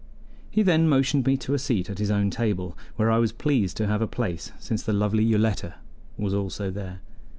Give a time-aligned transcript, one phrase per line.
[0.49, 3.77] He then motioned me to a seat at his own table, where I was pleased
[3.77, 5.75] to have a place since the lovely Yoletta
[6.17, 7.01] was also there.